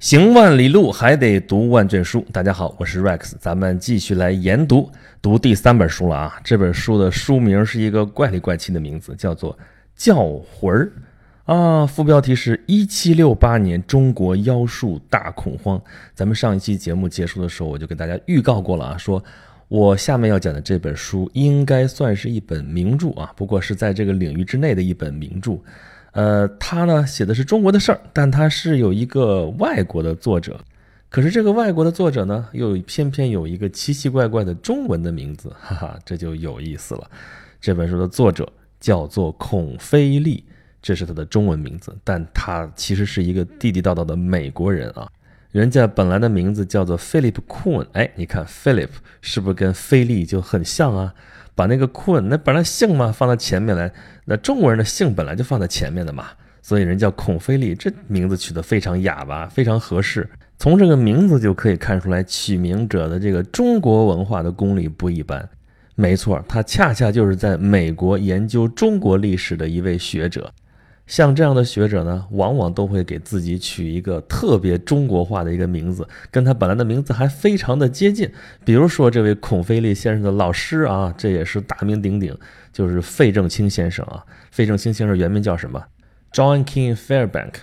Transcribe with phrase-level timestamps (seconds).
[0.00, 2.24] 行万里路，还得读万卷书。
[2.30, 4.88] 大家好，我是 Rex，咱们继续来研读，
[5.20, 6.40] 读第三本书了啊。
[6.44, 9.52] 这本书的书名是一个怪里怪气的名字，叫做
[9.96, 10.92] 《叫魂儿》
[11.52, 11.84] 啊。
[11.84, 15.82] 副标题是一七六八年中国妖术大恐慌。
[16.14, 19.20] 咱们上一期节目结束的时候，我就给大家预告过了啊，说
[19.66, 25.58] 我下面要讲的这本书应该算是一本名著啊，不过是在这个领域之内的一本名著。
[26.18, 30.58] 呃，他呢写的是中国的事儿，但他是有一个外国的作者，
[31.08, 37.08] 可是这个外国的作者呢，又偏偏有一个奇奇怪怪的中文的名字，哈哈，这就有意思了。
[37.60, 40.42] 这本书的作者叫做孔飞利，
[40.82, 45.08] 这是他的中文名字，但他其实是一个地地道道的美国人啊。
[45.52, 51.14] 人家本来的名字叫做 Philip Kuhn，哎，你看 Philip 是不是跟菲利就很像啊？
[51.58, 53.92] 把那个困那本来姓嘛放到前面来，
[54.26, 56.26] 那中国人的姓本来就放在前面的嘛，
[56.62, 60.30] 所以人叫孔飞利，这名字取得非常哑巴，非常合适。
[60.56, 65.48] 从这个名字就可以看出来，取名者的这个中国文化的功力不一般。
[65.96, 70.52] 没错，他恰恰就是在美国研究中国历史的一位学者。
[71.08, 78.30] 像这样的学者呢，往往都会给自己取一个特别中国化的一个名字，跟他本来的名字还非常的接近。
[78.62, 82.36] 比如说这位孔飞利先生的老师啊，这也是大名鼎鼎，
[82.72, 84.22] 就是费正清先生啊。
[84.50, 85.82] 费正清先生原名叫什么
[86.32, 87.54] ？John King Fairbank。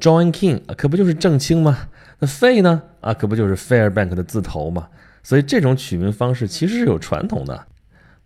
[0.00, 1.88] John King 可不就是正清吗？
[2.18, 2.82] 那费呢？
[3.00, 4.88] 啊，可不就是 Fairbank 的字头吗？
[5.22, 7.66] 所以这种取名方式其实是有传统的。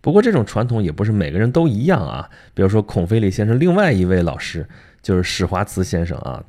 [0.07, 2.29] 不过这种传统也不是每个人都一样啊。
[2.53, 4.65] 比如说孔飞利先生另外一位老师
[5.01, 6.41] 就是史华茨先生啊，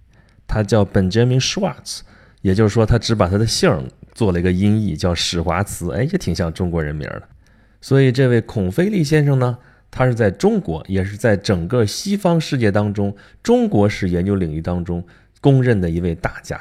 [0.46, 2.02] 他叫 Benjamin Schwartz，
[2.40, 3.68] 也就是说他只把他的姓
[4.12, 7.22] 做了一个音译叫史华茨，哎，也挺像中国人名的。
[7.80, 9.58] 所以这位孔飞利先生呢，
[9.90, 13.12] 他是在中国，也是在整个西方世界当中
[13.42, 15.04] 中国史研究领域当中
[15.40, 16.60] 公认的一位大家。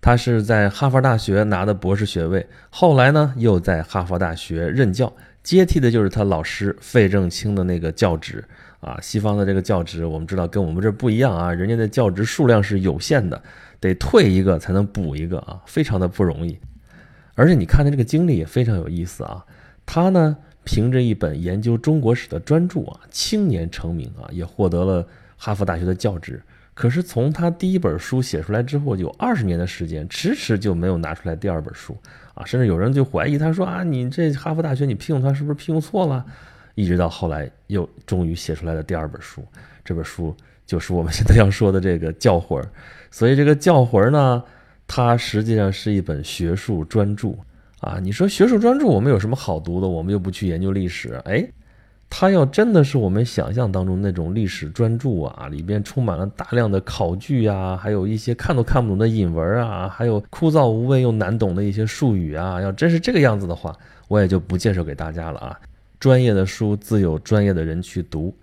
[0.00, 5.12] 他是在哈佛大学拿的博士学位，后来呢又在哈佛大学任教。
[5.42, 8.44] 接替的就是他老师费正清的那个教职
[8.80, 13.42] 啊，西方的这个教职我们知道跟我们这不一样啊，人家的教职数量是有限的，
[13.80, 16.58] 得退一个才能补一个啊，非常的不容易。
[17.34, 19.44] 而且你看他这个经历也非常有意思啊，
[19.86, 26.42] 他呢凭着一本研究中国史的专著啊，青年成名啊，也获得了哈佛大学的教职。
[26.74, 31.96] 可是从他第一本书写出来之后，有二十年的时间，迟迟就没有拿出来第二本书
[32.34, 32.44] 啊！
[32.44, 36.24] 甚至有人就怀疑他说啊，你这哈佛大学你聘用他是不是聘用错了？
[36.74, 39.44] 一直到后来又终于写出来的第二本书，
[39.84, 42.62] 这本书就是我们现在要说的这个《教魂》。
[43.10, 44.42] 所以这个《教魂》呢，
[44.86, 47.30] 它实际上是一本学术专著
[47.80, 47.98] 啊！
[48.00, 49.88] 你说学术专著我们有什么好读的？
[49.88, 51.46] 我们又不去研究历史，哎。
[52.12, 63.74] 它要真的是我们想象当中那种历史专著啊，里边充满了大量的考据啊，还有一些看都看不懂的引文啊，还有枯燥无味又难懂的一些术语啊，要真是这个样子的话，
[64.08, 65.58] 我也就不介绍给大家了啊。
[66.00, 68.34] 专业的书自有专业的人去读。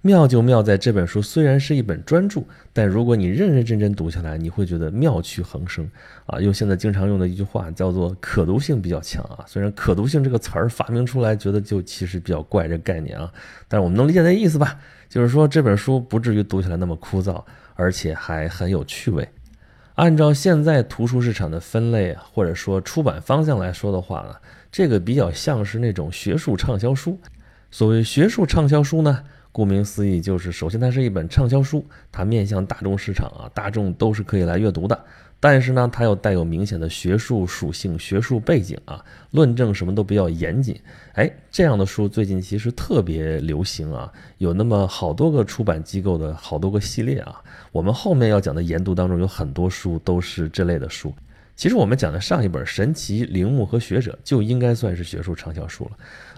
[0.00, 2.42] 妙就妙在这本书虽然是一本专著，
[2.72, 5.90] 但如果你认认真真读下来，你会觉得妙趣横生
[6.26, 6.38] 啊！
[6.38, 9.44] 用现在经常用的一句话叫做“可读性比较强”啊。
[9.46, 13.32] 虽然“可读性”这个词儿发明出来，觉得就其实比较怪这概念啊，
[13.66, 14.78] 但是我们能理解那意思吧？
[15.08, 17.42] 就是说这本书不至于读起来那么枯燥，
[17.74, 19.28] 而且还很有趣味。
[19.96, 24.36] 按照现在图书市场的分类或者说出版方向来说的话呢，
[24.70, 27.18] 这个比较像是那种学术畅销书。
[27.72, 29.24] 所谓学术畅销书呢？
[29.58, 34.96] 顾名思义，就是首先它是一本畅销书，它面向大众市场啊，大众都是可以来阅读的。
[35.40, 40.80] 但是呢，它又带有明显的学术属性、学术背景啊，论证什么都比较严谨。
[41.14, 47.42] 哎，这样的书最近其实特别流行啊，有那么好多个出版机构的好多个系列啊。
[47.72, 51.12] 我们后面要讲的研读当中有很多书都是这类的书。
[51.58, 55.90] 其实我们讲的上一本《神奇陵墓和学者》就应该算是学术畅销书了。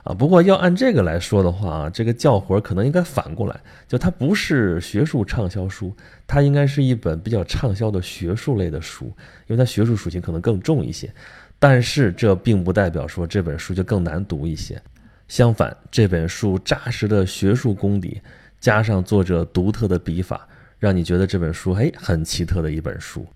[0.03, 5.95] 啊，不过要按这个来说的话啊，这个教活可能应该反过来，就它不是学术畅销书，
[6.27, 9.15] 它应该是一本比较畅销的学术类的书，
[9.47, 11.13] 因为它学术属性可能更重一些。
[11.59, 14.81] 但是这并不代表说这本书就更难读一些，
[15.29, 18.23] 相反，这本书扎实的学术功底，
[18.59, 20.49] 加上作者独特的笔法，
[20.79, 23.27] 让你觉得这本书嘿很奇特的一本书。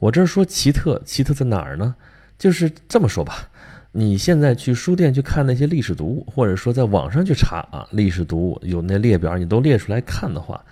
[0.00, 1.94] 我这说奇特，奇特在哪儿呢？
[2.38, 3.48] 就是这么说吧。
[3.92, 10.64] 你现在去书店去看那些历史读物，或者说在网上去查啊，历史读物有那列表，你都列出来看的话，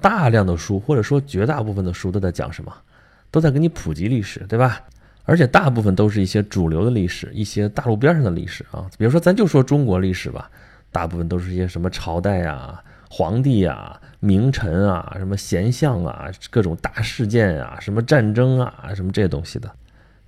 [0.00, 2.72] 大量的书或者说绝大部分的书都在讲什么？
[3.30, 4.80] 都在给你普及历史，对吧？
[5.24, 8.90] 而且大部分都是一些主流的历史，一些大陆边上的历史啊。
[8.98, 10.50] 比如说，咱就说中国历史吧，
[10.90, 12.82] 大部分都是一些什么朝代呀、
[13.14, 19.70] 皇帝啊、名臣啊、什么贤相啊、各种大事件啊、什么战争啊、什么这些东西的。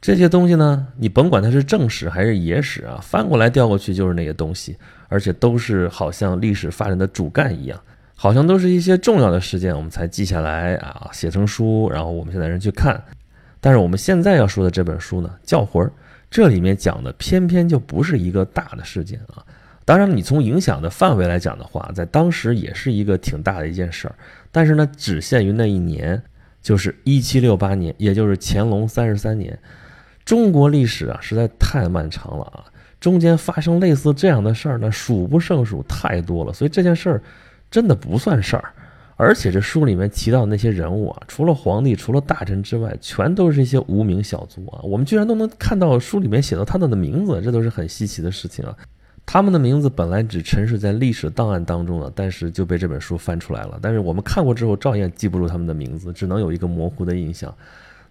[0.02, 4.76] 这些东西呢，你甭管它是正史还是野史啊，翻过来调过去就是那些东西，
[5.08, 7.80] 而且都是好像历史发展的主干一样，
[8.14, 13.02] 好像都是一些重要的事件，我们才记下来啊，写成书，然后我们现在人去看。
[13.62, 15.82] 但是我们现在要说的这本书呢，《教魂》，
[16.30, 19.40] 这里面讲的偏偏就不是一个大的事件啊。
[19.84, 24.14] 当然，你从影响的范围来讲的话，在当时也是一个挺大的一件事儿。
[24.50, 26.22] 但是呢，只限于那一年，
[26.62, 29.58] 就是一七六八年，也就是乾隆三十三年。
[30.24, 32.64] 中国历史啊，实在太漫长了啊，
[32.98, 36.52] 中间发生类似这样的事儿呢，数不胜数，太多了。
[36.52, 37.22] 所以这件事儿
[37.70, 38.64] 真的不算事儿。
[39.16, 44.80] 而且这书里面提到的那些人物啊，除了皇帝，除了大臣之外，全都是一些无名小卒啊。
[44.82, 48.74] 我们居然都能看到书里面写到他们的名字，这都是很稀奇的事情啊。
[49.26, 53.78] 他们的名字本来只沉睡在历史档案当中了，但是就被这本书翻出来了。
[53.82, 57.52] 但是我们看过之后，照样记不住他们的名字，只能有一个模糊的印象。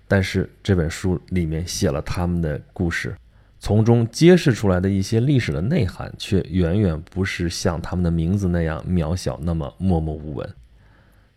[0.08, 3.16] 但是这本书里面写了他们的故事，
[3.60, 10.50] 从中揭示出来的一些历史的内涵，却远远不是像他们的名字那样渺小，那么默默无闻。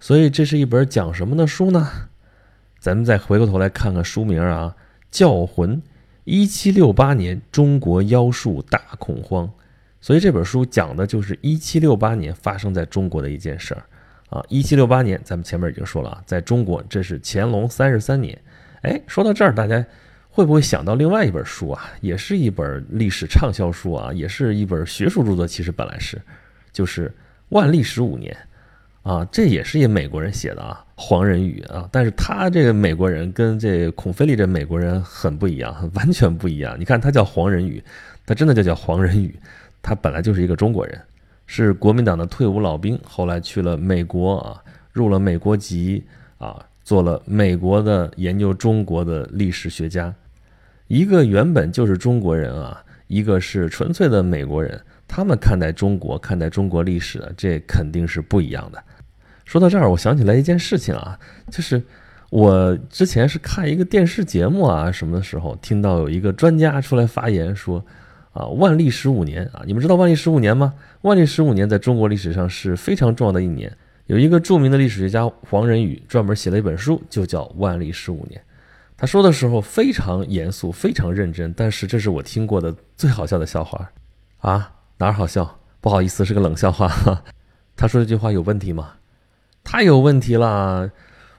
[0.01, 1.89] 所以这是一本讲什么的书呢？
[2.81, 4.75] 咱们再回过头来看看书名啊，
[5.11, 5.77] 《教魂》，
[6.25, 9.51] 一七六八年中国妖术大恐慌。
[10.07, 13.83] 所以这本书讲的就是一七六八年发生在中国的一件事儿
[14.29, 14.41] 啊。
[14.49, 18.41] 一七六八年，咱们前面已经说了啊，在中国这是乾隆三十三年。
[18.83, 19.85] 哎，说到这儿，大家
[20.31, 21.91] 会不会想到另外一本书啊？
[22.01, 25.45] 也是一本历史畅销书啊，也是一本学术著作。
[25.45, 26.23] 其实本来是，
[26.73, 27.13] 就是
[27.49, 28.37] 万历十五年。
[29.03, 36.79] 啊，这也是一美国人写的啊，黄仁宇啊，但是他这个美国人跟这孔飞利这美国人很不一样，完全不一样。
[36.79, 37.83] 你看他叫黄仁宇，
[38.25, 39.35] 他真的就叫黄仁宇，
[39.87, 41.01] 他本来就是一个中国人，
[41.47, 44.61] 是国民党的退伍老兵，后来去了美国啊，
[44.91, 46.05] 入了美国籍
[46.39, 50.13] 啊，做了美国的研究中国的历史学家。
[50.89, 58.83] 一个原本就是中国人啊，一个是纯粹的美国人，他们看待中国、看待中国历史，这肯定是不一样的。
[59.45, 61.17] 说到这儿，我想起来一件事情啊，
[61.49, 61.81] 就是
[62.31, 67.87] 我之前是看一个电视节目啊什么的时候，听到有一个专家出来发言说，
[68.37, 70.75] 啊，万历十五年啊，你们知道万历十五年吗？
[71.03, 73.75] 万历十五年在中国历史上是非常重要的一年。
[74.07, 78.39] 有一个著名的历史学家黄仁宇专门写了一本书，就叫《万历十五年》。
[78.97, 83.91] 他说的时候非常严肃，非常认真，但是这是我听过的最好笑的笑话
[84.39, 84.73] 啊！
[84.99, 85.59] 哪儿好笑？
[85.81, 86.91] 不好意思，是个冷笑话。
[87.75, 88.95] 他说这句话有问题吗？
[89.65, 90.91] 太有问题了！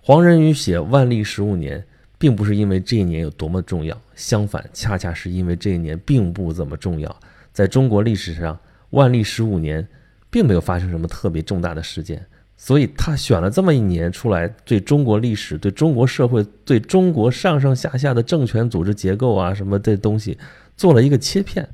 [0.01, 1.85] 黄仁宇写万历十五年，
[2.17, 7.15] 并不是因为这一年有多么重要，相反，恰恰是因为这一年并不怎么重要。
[7.53, 8.59] 在中国历史上，
[8.91, 9.87] 万历十五年
[10.29, 12.25] 并没有发生什么特别重大的事件，
[12.55, 20.37] 所以他选了这么一年出来，对中国历史、对中国社会、对中国上上下下的政权组织结构啊什么的东西，
[20.75, 21.67] 做了一个切片。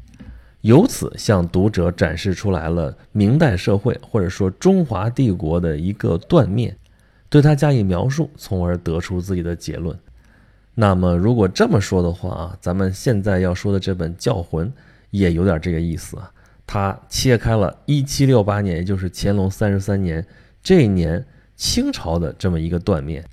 [0.62, 6.74] 由此向读者展示出来了明代社会或者说中华帝国的一个断面，
[7.28, 9.98] 对它加以描述，从而得出自己的结论。
[10.76, 14.68] 那么，如果这么说的话啊，咱们现在要说的这本《教魂》
[15.12, 16.32] 也有点这个意思啊。
[16.66, 20.26] 它切开了1768年，也就是乾隆三十三年
[20.64, 21.24] 这一年
[21.56, 23.24] 清朝的这么一个断面。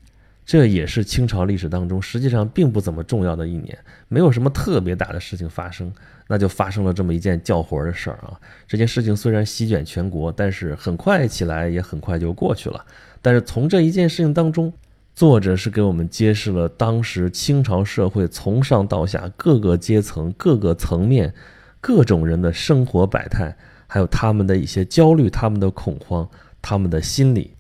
[0.45, 3.79] 这也是清朝历史当中实际上并不怎么重要的一年，
[4.09, 5.93] 没有什么特别大的事情发生，
[6.27, 8.39] 那就发生了这么一件叫魂的事儿啊。
[8.67, 12.85] 这件事情虽然席卷全国，但是很快起来也很快就过去了。
[13.23, 14.73] 但是从这一件事情当中，
[15.21, 21.35] 作者是给我们揭示了当时清朝社会从上到下各个阶层、各个层面、
[21.79, 23.55] 各种人的生活百态，
[23.87, 26.27] 还有他们的一些焦虑、他们的恐慌、
[26.63, 27.53] 他们的心理。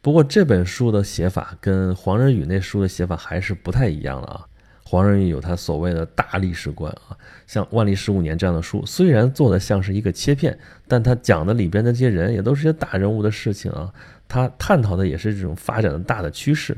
[0.00, 4.46] 不过这本书的写法跟黄仁宇那书的写法还是不太一样的啊。
[4.82, 7.12] 黄仁宇有他所谓的大历史观啊，
[7.46, 10.58] 像《万历十五年》这样的书，虽然做的像是一个切片，
[10.88, 13.92] 但他讲的里边的这些人也都是些大人物的事情啊。
[14.26, 16.74] 他探讨的也是这种发展的大的趋势。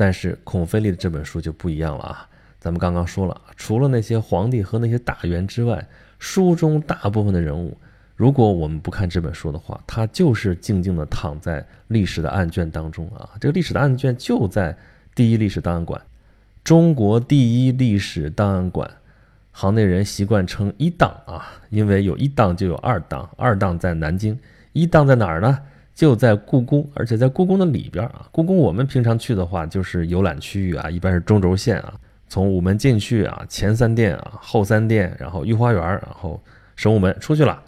[0.00, 2.26] 但是孔飞利的这本书就不一样了啊。
[2.58, 5.86] 咱们刚刚说了，除了那些皇帝和那些大员之外，
[6.18, 7.76] 书中大部分的人物。
[8.16, 13.28] 如果我们不看这本书的话，他就是静静地躺在历史的案卷当中啊。
[13.38, 14.74] 这个历史的案卷就在
[15.14, 16.00] 第一历史档案馆，
[16.64, 18.90] 中国第一历史档案馆，
[19.52, 24.38] 行内人习惯称一档啊，因为有一档就有二档，二档在南京，
[24.72, 25.58] 一档在哪儿呢？
[26.00, 28.26] 就在故宫，而且在故宫的里边啊。
[28.32, 31.92] 故宫我们平常去的话，就是游览区域啊，一般是中轴线啊，
[32.26, 36.42] 从午门进去啊，前三殿啊，后三殿，然后御花园，然后
[36.74, 37.62] 神武门出去了。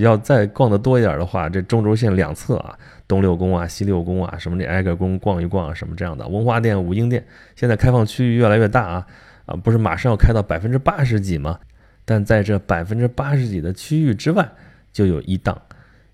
[0.00, 2.74] 要再逛得多一点的话，这中轴线两侧啊，
[3.06, 7.22] 东六宫啊、西六宫啊，什么这挨个宫逛一逛啊，什么这样的文华殿、武英殿，
[7.54, 9.06] 现在开放区域越来越大啊
[9.44, 11.60] 啊，不是马上要开到百分之八十几吗？
[12.06, 14.48] 但在这百分之八十几的区域之外，
[14.90, 15.60] 就有一档，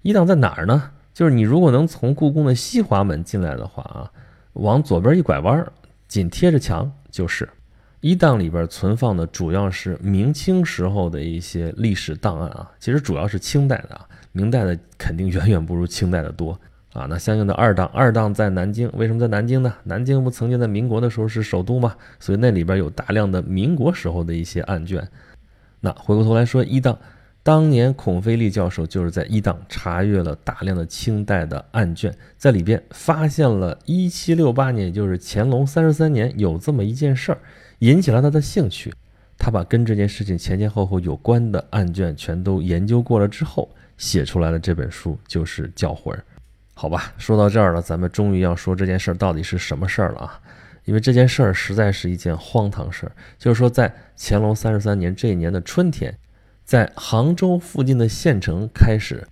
[0.03, 0.91] 一档在哪儿呢？
[1.15, 4.11] 就是你如果能从故宫的西华门进来的话啊，
[4.55, 5.65] 往左边一拐弯，
[6.09, 7.49] 紧贴着墙就是。
[8.01, 16.61] 一档里边存放的主要是明清时候的一些历史档案啊，其实主要是清代的啊，明代的肯定远远不如清代的多
[16.93, 17.07] 啊。
[17.09, 19.73] 那相应的二档，二档在南京，为什么在南京呢？
[19.85, 25.09] 南京不曾经在民国的时候是首都嘛，所以那里边有大量的民国时候的一些案卷。
[25.81, 26.99] 那回过头来说一档，
[27.45, 37.39] 当年孔飞利教授就是在一档查阅了大量的清代的案卷，在里边发现了1768年，也就是乾隆三十三年有这么一件事儿。
[37.81, 38.91] 引起了他的兴趣，
[39.37, 46.17] 他把跟这件事情前前后后有关的案卷全都研究过了之后，写出来的这本书就是《教魂》。
[46.73, 50.41] 好吧，说到这儿了，咱们终于要说这件事儿到底是什么事儿了啊？
[50.87, 53.13] 因为这件事儿实在是一件荒唐事儿。
[53.39, 56.17] 就是说，在乾隆三十三年这一年的春天，
[56.65, 59.23] 在杭州附近的县城开始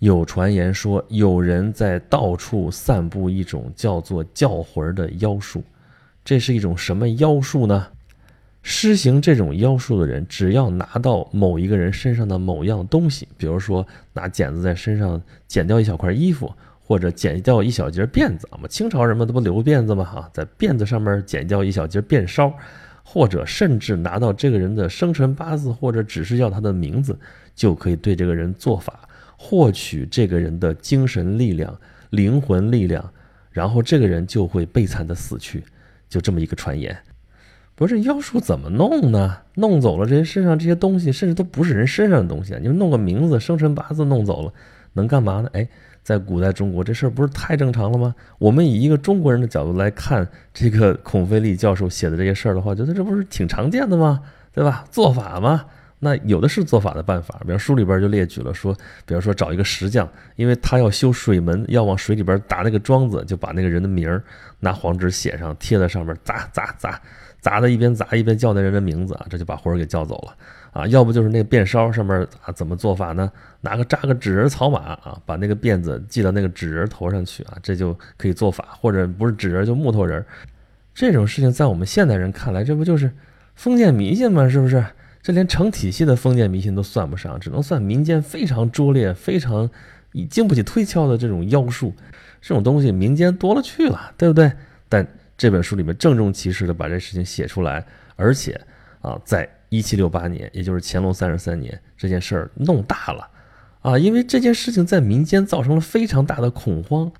[0.00, 5.62] 有传言说，有人在到处散布一种叫做“叫魂”的妖术。
[6.24, 7.86] 这是一种什么妖术呢？
[8.62, 16.52] 施行这种妖术的人，只要拿到某一个人身上的某样东西，比如说拿剪子在身上剪掉一小块衣服，
[16.84, 20.04] 或者剪掉一小截辫子，我们清朝人们都不留辫子吗？
[20.04, 22.52] 哈，在辫子上面剪掉一小截辫梢，
[23.12, 27.18] 或者甚至拿到这个人的生辰八字，或者只是要他的名字，
[27.56, 29.00] 就可以对这个人做法，
[29.36, 31.76] 获取这个人的精神力量、
[32.10, 33.12] 灵魂力量，
[33.50, 35.64] 然后这个人就会悲惨的死去。
[36.08, 36.96] 就这么一个传言，
[37.74, 39.38] 不是妖术怎么弄呢？
[39.56, 42.56] 弄走了这些身上这些东西，甚至都不是人身上的东西！
[42.62, 44.52] 你们弄个名字、生辰八字弄走了，
[44.92, 45.50] 能干嘛呢？
[45.52, 45.68] 哎，
[46.02, 48.14] 在古代中国，这事儿不是太正常了吗？
[48.38, 54.20] 我们以一个中国人的角度来看这个孔飞利教授写的这些事儿的话，觉得这不是挺常见的吗？
[54.52, 54.84] 对吧？
[54.90, 55.66] 做法吗。
[56.02, 64.22] 那有的是做法的办法，比方书里边就列举了说，比方说找一个石匠，因为他要修水门，要往水里边打那个桩子，就把那个人的名儿
[64.60, 66.98] 拿黄纸写上，贴在上面，砸砸砸，
[67.38, 70.34] 砸的一边砸一边叫那人的名字啊，这就把魂儿给叫走了
[70.72, 70.86] 啊。
[70.86, 73.30] 要不就是那个辫梢上面啊，怎么做法呢？
[73.60, 78.68] 拿个扎个纸人草马啊，把那个辫子系到那个纸人头上去啊，这就可以做法。
[78.80, 80.24] 或者不是纸人就木头人，
[80.94, 83.12] 这种事情在我们现代人看来，这不就是
[83.54, 84.48] 封建迷信吗？
[84.48, 84.82] 是不是？
[85.22, 89.70] 这连成体系的封建迷信都算不上，只能算民间非常拙劣、非常
[90.28, 91.92] 经不起推敲的这种妖术。
[92.40, 94.50] 这种东西民间多了去了，对不对？
[94.88, 97.84] 但这本书里面郑重其事的把这事情写出来，
[98.16, 98.58] 而且
[99.02, 103.28] 啊，在一七六八年，也就是乾隆三十三年，这件事儿弄大了
[103.82, 107.12] 啊，因为这件事情在民间造成了非常大的恐慌，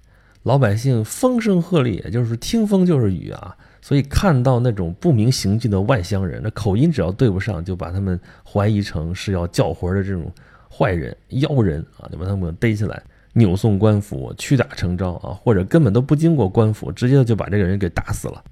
[0.43, 3.57] 老百姓风声鹤唳，也就是听风就是雨啊。
[3.83, 10.31] 所以看到那种不明行迹的外乡人，那口音只要对不上，就把他们怀疑成是要叫魂的这种
[10.71, 18.43] 坏人、妖人啊，就把他们逮起来，扭送官府，屈打成招啊，或者根本都不经过官府，直接就把这个人给打死了。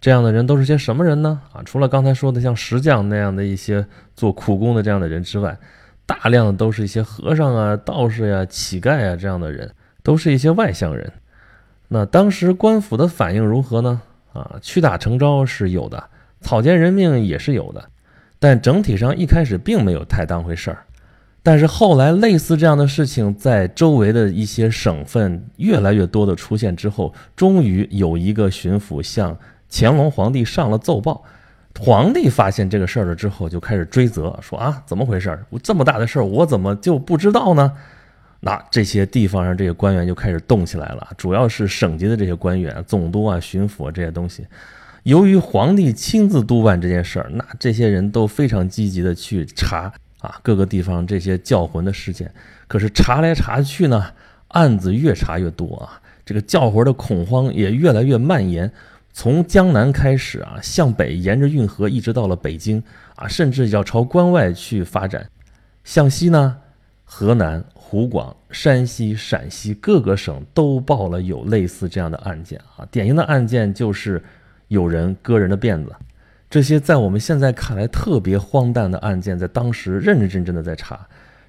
[0.00, 1.40] 这样的人都是些什么人呢？
[1.52, 5.58] 啊，除了刚才说的像石匠那样的一些做苦工的这样的人之外，
[6.06, 9.70] 大量的都是一些和尚啊、道士呀、乞丐啊这样的人，
[10.02, 11.12] 都是一些外乡人。
[11.88, 14.00] 那当时官府的反应如何呢？
[14.32, 16.02] 啊，屈打成招是有的，
[16.40, 17.84] 草菅人命也是有的，
[18.38, 20.84] 但整体上一开始并没有太当回事儿。
[21.42, 29.36] 但是后来类似这样的事情在周围的一些省份越来越多的出现之后，终于有一个巡抚向
[29.70, 31.24] 乾隆皇帝上了奏报。
[31.78, 35.38] 皇帝发现这个事儿了之后，就开始追责，说啊，怎么回事？
[35.48, 37.72] 我这么大的事儿，我怎么就不知道呢？
[38.40, 44.46] 那这些地方上这些官员就开始动起来了，主要是省级的这些官员，总督啊、巡抚啊这些东西。
[45.02, 52.32] 由于皇帝亲自督办这件事儿，那这些人都非常积极的去查啊各个地方这些教魂的事件。
[52.66, 54.12] 可是查来查去呢，
[54.48, 58.70] 案子越查越多啊，这个教魂的恐慌也越来越蔓延，
[59.12, 62.82] 从江南开始啊，向北沿着运河一直到了北京
[63.16, 65.28] 啊，甚至要朝关外去发展。
[65.82, 66.58] 向西呢，
[67.12, 67.62] 河南。
[67.74, 74.22] 湖广、山西、陕西各个省都报了有类似这样的案件啊，典型的案件就是
[74.68, 75.92] 有人割人的辫子。
[76.48, 81.04] 这些在我们现在看来特别荒诞的案件，在当时认认真真的在查，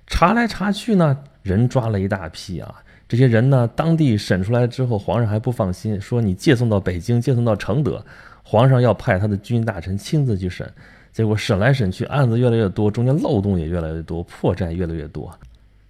[0.07, 2.73] 查来查去呢，人抓了一大批啊。
[3.07, 8.03] 这些人呢，当地审出来之后，皇上还不放心，说你借送到北京，借送到承德，
[8.41, 10.67] 皇上要派他的军大臣亲自去审。
[11.13, 15.31] 结果审来审去，案子越来越多，中间漏洞也越来越多，破绽越来越多。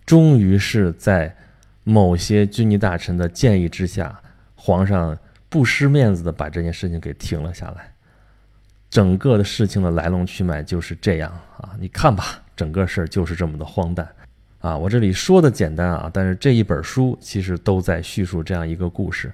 [0.06, 1.36] 终于是在
[1.84, 4.22] 某些军机大臣的建议之下，
[4.56, 5.18] 皇上
[5.50, 7.92] 不失面子的把这件事情给停了下来。
[8.90, 14.06] 整个的事情的来龙去脉就是这样啊，你看吧，整个事儿就是这么的荒诞
[14.60, 14.78] 啊。
[14.78, 19.32] 我这里说的简单啊，但是这一本书其实都在叙述这样一个故事。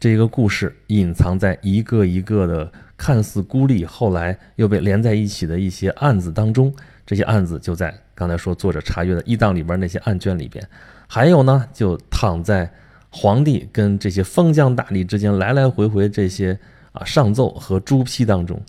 [0.00, 6.74] 这个故事隐藏在一个一个的看似孤立，后来又被连在一起的一些案子当中。
[7.04, 10.66] 这些案子就在刚才说作者查阅的一档里边那些案卷里边，
[11.06, 12.68] 还有呢，就躺在
[13.10, 16.58] 皇帝跟这些封疆大吏之间来来回回这些
[16.90, 18.60] 啊上奏和朱批当中，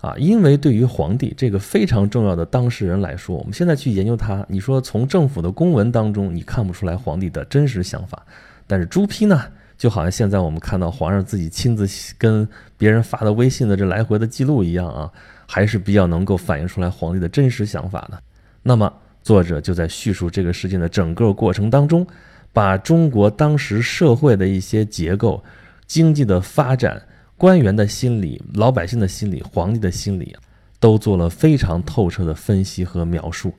[0.00, 8.24] 啊，因为对于皇帝这个非常重要的当事人来说，我们现在去研究他，你说从政府的公文当中你看不出来皇帝的真实想法，
[8.66, 9.44] 但是朱批呢？
[9.76, 11.84] 就好像现在我们看到皇上自己亲自
[12.16, 15.10] 跟别人发的微信的这来回的记录一样啊，
[15.46, 18.22] 还是比较能够反映出来皇帝的真实想法的。
[18.64, 18.92] 那么
[19.22, 22.04] 作者就在叙述这个事件的整个过程当中，
[22.52, 25.44] 把中国当时社会的一些结构、
[25.86, 27.00] 经济的发展、
[27.36, 30.34] 官员的心理、老百姓的心理、皇帝的心理，
[30.80, 33.54] 都做了非常透彻的分析和描述。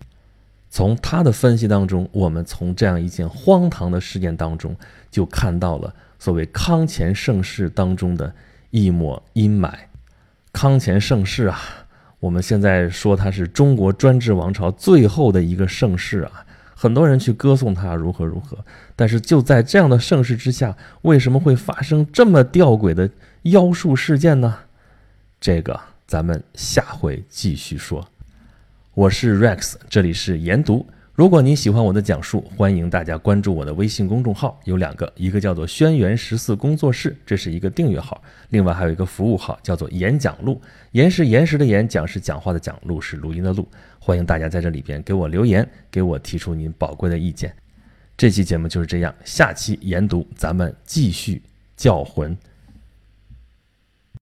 [0.70, 4.76] 从他的分析当中，我们从这样一件荒唐的事件当中，
[5.10, 5.94] 就看到了。
[6.18, 8.34] 所谓康乾盛世当中的
[8.72, 9.72] 一抹阴霾，
[10.52, 11.60] 康乾盛世啊，
[12.20, 18.58] 我们现在说它是中国专制王朝最后的一个盛世啊，很多人去歌颂它如何如何，
[18.96, 23.10] 但是就在这样的盛世之下，为什么会发生这么吊诡的
[23.44, 24.58] 妖术事件呢？
[25.40, 28.08] 这个咱们下回继续说。
[28.94, 30.88] 我是 Rex，这里是研读。
[31.16, 40.62] 如果你喜欢我的讲述，欢迎大家关注我的微信公众号，有两个，一个叫做“轩辕十四工作室”，这是一个订阅号；另外还有一个服务号，叫做“演讲录”。
[40.92, 43.66] 言是岩石的言，讲是讲话的讲，录是录音的录。
[43.98, 47.56] 欢迎大家在这里边给我留言，给我提出您宝贵的意见。
[48.18, 51.42] 这期节目就是这样，下期研读咱们继续
[51.78, 52.38] 教魂。